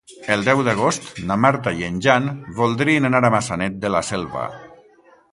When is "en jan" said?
1.87-2.29